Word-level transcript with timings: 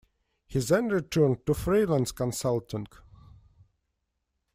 He 0.47 0.57
then 0.57 0.89
returned 0.89 1.45
to 1.45 1.53
freelance 1.53 2.11
consulting. 2.11 2.87